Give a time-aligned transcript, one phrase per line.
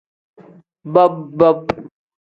[0.93, 1.59] Bob-bob.